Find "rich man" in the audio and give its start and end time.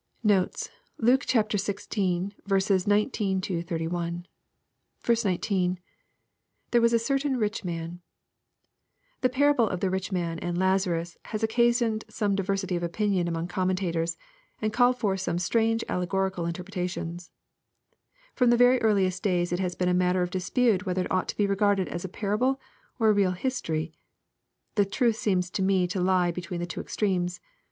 7.37-7.99, 9.91-10.39